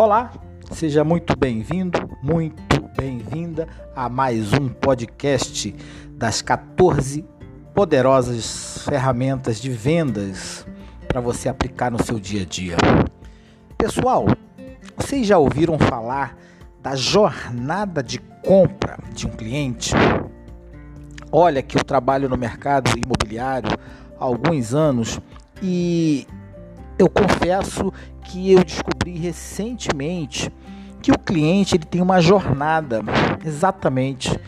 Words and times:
Olá, 0.00 0.32
seja 0.70 1.04
muito 1.04 1.36
bem-vindo, 1.36 1.98
muito 2.22 2.80
bem-vinda 2.96 3.68
a 3.94 4.08
mais 4.08 4.50
um 4.54 4.66
podcast 4.66 5.76
das 6.12 6.40
14 6.40 7.22
poderosas 7.74 8.82
ferramentas 8.88 9.60
de 9.60 9.68
vendas 9.68 10.66
para 11.06 11.20
você 11.20 11.50
aplicar 11.50 11.90
no 11.90 12.02
seu 12.02 12.18
dia 12.18 12.40
a 12.40 12.44
dia. 12.46 12.76
Pessoal, 13.76 14.24
vocês 14.96 15.26
já 15.26 15.36
ouviram 15.36 15.78
falar 15.78 16.34
da 16.82 16.96
jornada 16.96 18.02
de 18.02 18.20
compra 18.42 18.96
de 19.14 19.26
um 19.26 19.30
cliente? 19.30 19.92
Olha 21.30 21.62
que 21.62 21.76
eu 21.76 21.84
trabalho 21.84 22.26
no 22.26 22.38
mercado 22.38 22.90
imobiliário 22.96 23.78
há 24.18 24.24
alguns 24.24 24.72
anos 24.72 25.20
e 25.62 26.26
eu 27.00 27.08
confesso 27.08 27.90
que 28.22 28.52
eu 28.52 28.62
descobri 28.62 29.16
recentemente 29.16 30.52
que 31.00 31.10
o 31.10 31.18
cliente 31.18 31.76
ele 31.76 31.86
tem 31.86 32.02
uma 32.02 32.20
jornada, 32.20 33.00
exatamente. 33.42 34.38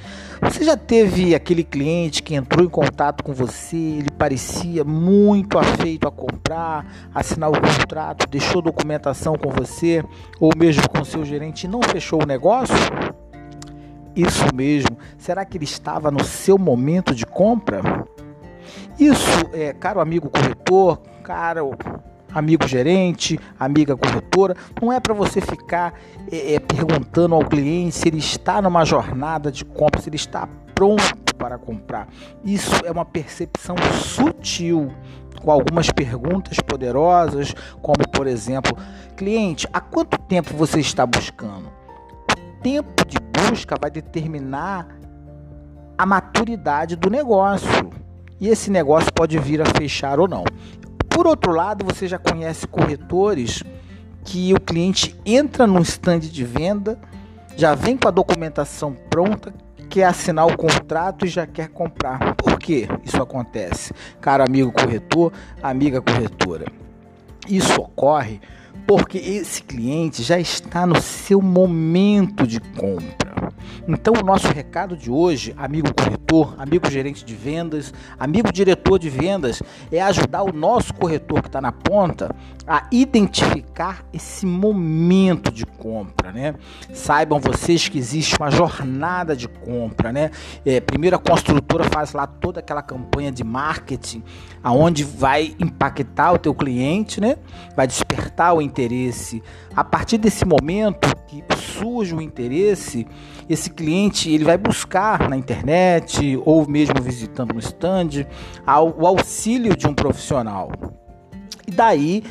Você 0.42 0.62
já 0.62 0.76
teve 0.76 1.34
aquele 1.34 1.64
cliente 1.64 2.22
que 2.22 2.34
entrou 2.34 2.62
em 2.62 2.68
contato 2.68 3.24
com 3.24 3.32
você, 3.32 3.76
ele 3.76 4.10
parecia 4.10 4.84
muito 4.84 5.58
afeito 5.58 6.06
a 6.06 6.12
comprar, 6.12 6.84
assinar 7.14 7.48
o 7.48 7.58
contrato, 7.58 8.28
deixou 8.28 8.60
documentação 8.60 9.34
com 9.34 9.48
você 9.48 10.04
ou 10.38 10.50
mesmo 10.54 10.86
com 10.90 11.02
seu 11.04 11.24
gerente 11.24 11.64
e 11.64 11.68
não 11.68 11.80
fechou 11.80 12.22
o 12.22 12.26
negócio? 12.26 12.76
Isso 14.14 14.44
mesmo. 14.54 14.98
Será 15.16 15.42
que 15.46 15.56
ele 15.56 15.64
estava 15.64 16.10
no 16.10 16.22
seu 16.22 16.58
momento 16.58 17.14
de 17.14 17.24
compra? 17.24 17.80
Isso, 18.98 19.48
é, 19.54 19.72
caro 19.72 20.00
amigo 20.00 20.28
corretor, 20.28 20.98
caro 21.22 21.70
amigo 22.34 22.66
gerente, 22.66 23.38
amiga 23.58 23.96
corretora, 23.96 24.56
não 24.80 24.92
é 24.92 25.00
para 25.00 25.14
você 25.14 25.40
ficar 25.40 25.94
é, 26.30 26.54
é, 26.54 26.60
perguntando 26.60 27.34
ao 27.34 27.44
cliente 27.44 27.96
se 27.96 28.08
ele 28.08 28.18
está 28.18 28.60
numa 28.60 28.84
jornada 28.84 29.50
de 29.50 29.64
compra, 29.64 30.00
se 30.00 30.08
ele 30.08 30.16
está 30.16 30.48
pronto 30.74 31.34
para 31.36 31.58
comprar. 31.58 32.08
Isso 32.44 32.84
é 32.84 32.90
uma 32.90 33.04
percepção 33.04 33.76
sutil, 33.94 34.92
com 35.42 35.50
algumas 35.50 35.90
perguntas 35.90 36.58
poderosas, 36.60 37.54
como 37.80 38.08
por 38.12 38.26
exemplo, 38.26 38.76
cliente, 39.16 39.66
há 39.72 39.80
quanto 39.80 40.18
tempo 40.18 40.54
você 40.54 40.80
está 40.80 41.04
buscando? 41.04 41.66
O 42.30 42.62
tempo 42.62 43.04
de 43.06 43.18
busca 43.18 43.76
vai 43.80 43.90
determinar 43.90 44.86
a 45.98 46.06
maturidade 46.06 46.96
do 46.96 47.10
negócio. 47.10 47.90
E 48.40 48.48
esse 48.48 48.70
negócio 48.70 49.12
pode 49.12 49.38
vir 49.38 49.60
a 49.62 49.66
fechar 49.66 50.18
ou 50.18 50.26
não. 50.26 50.44
Por 51.14 51.26
outro 51.26 51.52
lado, 51.52 51.84
você 51.84 52.08
já 52.08 52.18
conhece 52.18 52.66
corretores 52.66 53.62
que 54.24 54.52
o 54.54 54.60
cliente 54.60 55.14
entra 55.24 55.66
no 55.66 55.80
stand 55.82 56.20
de 56.20 56.44
venda, 56.44 56.98
já 57.56 57.74
vem 57.74 57.96
com 57.96 58.08
a 58.08 58.10
documentação 58.10 58.96
pronta, 59.10 59.52
quer 59.88 60.04
assinar 60.04 60.46
o 60.46 60.56
contrato 60.56 61.26
e 61.26 61.28
já 61.28 61.46
quer 61.46 61.68
comprar. 61.68 62.34
Por 62.34 62.58
que 62.58 62.88
isso 63.04 63.20
acontece? 63.20 63.92
Caro 64.20 64.42
amigo 64.42 64.72
corretor, 64.72 65.32
amiga 65.62 66.00
corretora. 66.00 66.66
Isso 67.48 67.80
ocorre 67.80 68.40
porque 68.86 69.18
esse 69.18 69.62
cliente 69.62 70.22
já 70.22 70.38
está 70.38 70.86
no 70.86 71.00
seu 71.00 71.42
momento 71.42 72.46
de 72.46 72.58
compra. 72.60 73.32
Então, 73.86 74.14
o 74.20 74.24
nosso 74.24 74.48
recado 74.48 74.96
de 74.96 75.10
hoje, 75.10 75.54
amigo 75.56 75.92
corretor, 75.94 76.21
amigo 76.58 76.90
gerente 76.90 77.24
de 77.24 77.34
vendas, 77.34 77.92
amigo 78.18 78.52
diretor 78.52 78.98
de 78.98 79.10
vendas, 79.10 79.62
é 79.90 80.00
ajudar 80.00 80.42
o 80.42 80.52
nosso 80.52 80.94
corretor 80.94 81.42
que 81.42 81.48
está 81.48 81.60
na 81.60 81.72
ponta 81.72 82.34
a 82.66 82.86
identificar 82.90 84.04
esse 84.12 84.46
momento 84.46 85.50
de 85.50 85.66
compra, 85.66 86.32
né? 86.32 86.54
Saibam 86.92 87.40
vocês 87.40 87.88
que 87.88 87.98
existe 87.98 88.36
uma 88.38 88.50
jornada 88.50 89.34
de 89.34 89.48
compra, 89.48 90.12
né? 90.12 90.30
É, 90.64 90.80
primeiro 90.80 91.16
a 91.16 91.18
construtora 91.18 91.84
faz 91.84 92.12
lá 92.12 92.26
toda 92.26 92.60
aquela 92.60 92.82
campanha 92.82 93.32
de 93.32 93.42
marketing, 93.44 94.22
aonde 94.62 95.04
vai 95.04 95.54
impactar 95.58 96.32
o 96.32 96.38
teu 96.38 96.54
cliente, 96.54 97.20
né? 97.20 97.36
Vai 97.76 97.86
despertar 97.86 98.54
o 98.54 98.62
interesse. 98.62 99.42
A 99.74 99.82
partir 99.82 100.18
desse 100.18 100.44
momento 100.44 101.12
que 101.26 101.42
surge 101.56 102.14
o 102.14 102.20
interesse, 102.20 103.06
esse 103.48 103.70
cliente 103.70 104.30
ele 104.30 104.44
vai 104.44 104.56
buscar 104.56 105.28
na 105.28 105.36
internet 105.36 106.21
ou 106.44 106.68
mesmo 106.68 107.00
visitando 107.00 107.54
um 107.54 107.58
stand 107.58 108.26
o 108.66 109.06
auxílio 109.06 109.76
de 109.76 109.86
um 109.86 109.94
profissional. 109.94 110.70
E 111.66 111.70
daí 111.70 112.22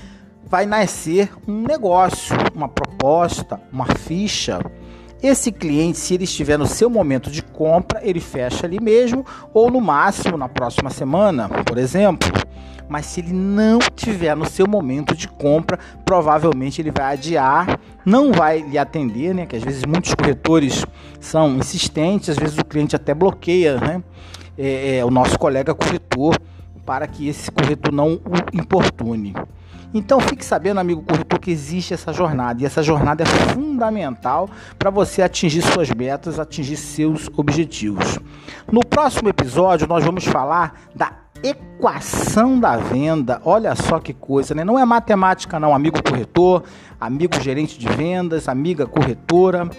vai 0.46 0.66
nascer 0.66 1.32
um 1.48 1.62
negócio, 1.62 2.36
uma 2.54 2.68
proposta, 2.68 3.60
uma 3.72 3.86
ficha. 3.86 4.60
Esse 5.22 5.52
cliente, 5.52 6.00
se 6.00 6.16
ele 6.16 6.24
estiver 6.24 6.58
no 6.58 6.66
seu 6.66 6.90
momento 6.90 7.30
de 7.30 7.44
compra, 7.44 8.02
ele 8.04 8.20
fecha 8.20 8.66
ali 8.66 8.80
mesmo, 8.80 9.24
ou 9.54 9.70
no 9.70 9.80
máximo 9.80 10.36
na 10.36 10.50
próxima 10.50 10.90
semana, 10.90 11.48
por 11.48 11.78
exemplo. 11.78 12.28
Mas 12.90 13.06
se 13.06 13.22
ele 13.22 13.32
não 13.32 13.78
tiver 13.96 14.36
no 14.36 14.46
seu 14.46 14.68
momento 14.68 15.16
de 15.16 15.28
compra, 15.28 15.78
provavelmente 16.04 16.82
ele 16.82 16.92
vai 16.92 17.14
adiar, 17.14 17.80
não 18.04 18.34
vai 18.34 18.62
lhe 18.62 18.78
atender, 18.78 19.34
né? 19.34 19.46
Que 19.46 19.56
às 19.56 19.64
vezes 19.64 19.86
muitos 19.86 20.14
corretores 20.16 20.86
são 21.20 21.56
insistentes, 21.56 22.30
às 22.30 22.38
vezes 22.38 22.58
o 22.58 22.66
cliente 22.66 22.96
até 22.96 23.14
bloqueia, 23.14 23.80
né? 23.80 24.04
É, 24.58 24.98
é, 24.98 25.06
o 25.06 25.12
nosso 25.12 25.38
colega 25.38 25.74
corretor 25.74 26.36
para 26.86 27.08
que 27.08 27.30
esse 27.30 27.50
corretor 27.52 27.94
não 27.94 28.16
o 28.16 28.58
importune. 28.58 29.34
Então 29.94 30.22
fique 30.22 30.46
sabendo, 30.46 30.80
amigo 30.80 31.02
corretor, 31.02 31.38
que 31.40 31.52
existe 31.52 31.94
essa 31.94 32.14
jornada 32.14 32.62
e 32.62 32.66
essa 32.66 32.82
jornada 32.82 33.24
é 33.24 33.26
fundamental 33.26 34.50
para 34.80 34.90
você 34.90 35.22
atingir 35.22 35.62
suas 35.62 35.90
metas, 35.90 36.40
atingir 36.40 36.78
seus 36.78 37.30
objetivos. 37.36 38.18
No 38.72 38.86
próximo 38.86 39.28
episódio, 39.28 39.88
nós 39.88 40.04
vamos 40.04 40.24
falar 40.24 40.80
da 40.96 41.12
equação 41.44 42.58
da 42.58 42.78
venda. 42.78 43.42
Olha 43.44 43.76
só 43.76 44.00
que 44.00 44.14
coisa, 44.14 44.56
né? 44.56 44.64
Não 44.64 44.80
é 44.80 44.86
matemática, 44.86 45.60
não, 45.60 45.74
amigo 45.74 46.02
corretor, 46.02 46.64
amigo 47.00 47.42
gerente 47.42 47.78
de 47.78 47.90
vendas, 47.90 48.48
amiga 48.48 48.86
corretora, 48.86 49.70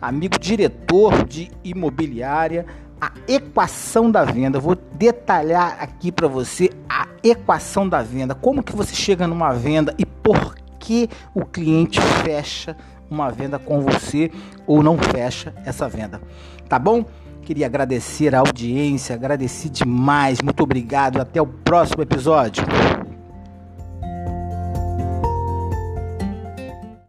amigo 0.00 0.38
diretor 0.38 1.26
de 1.26 1.50
imobiliária 1.62 2.64
a 3.00 3.12
equação 3.26 4.10
da 4.10 4.24
venda. 4.24 4.58
Vou 4.60 4.76
detalhar 4.94 5.76
aqui 5.80 6.10
para 6.10 6.28
você 6.28 6.70
a 6.88 7.06
equação 7.22 7.88
da 7.88 8.02
venda. 8.02 8.34
Como 8.34 8.62
que 8.62 8.74
você 8.74 8.94
chega 8.94 9.26
numa 9.26 9.52
venda 9.52 9.94
e 9.98 10.04
por 10.06 10.54
que 10.78 11.08
o 11.34 11.44
cliente 11.44 12.00
fecha 12.00 12.76
uma 13.10 13.30
venda 13.30 13.58
com 13.58 13.80
você 13.80 14.30
ou 14.66 14.82
não 14.82 14.96
fecha 14.98 15.54
essa 15.64 15.88
venda. 15.88 16.20
Tá 16.68 16.78
bom? 16.78 17.04
Queria 17.42 17.66
agradecer 17.66 18.34
a 18.34 18.40
audiência, 18.40 19.14
agradeci 19.14 19.70
demais. 19.70 20.40
Muito 20.42 20.62
obrigado. 20.62 21.20
Até 21.20 21.40
o 21.40 21.46
próximo 21.46 22.02
episódio. 22.02 22.64